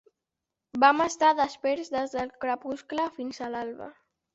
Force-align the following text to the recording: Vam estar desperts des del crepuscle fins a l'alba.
Vam 0.83 1.03
estar 1.05 1.29
desperts 1.41 1.95
des 1.99 2.19
del 2.19 2.35
crepuscle 2.41 3.11
fins 3.23 3.47
a 3.51 3.57
l'alba. 3.57 3.97